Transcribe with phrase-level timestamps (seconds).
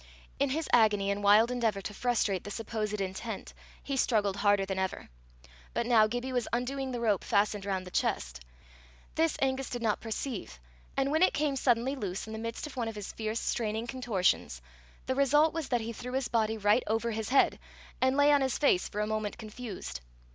[0.39, 3.53] In his agony and wild endeavour to frustrate the supposed intent,
[3.83, 5.09] he struggled harder than ever.
[5.75, 8.39] But now Gibbie was undoing the rope fastened round the chest.
[9.13, 10.59] This Angus did not perceive,
[10.97, 13.85] and when it came suddenly loose in the midst of one of his fierce straining
[13.85, 14.59] contortions,
[15.05, 17.59] the result was that he threw his body right over his head,
[18.01, 20.01] and lay on his face for a moment confused.